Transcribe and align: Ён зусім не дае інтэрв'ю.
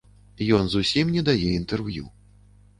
Ён 0.59 0.65
зусім 0.77 1.13
не 1.17 1.25
дае 1.29 1.53
інтэрв'ю. 1.61 2.05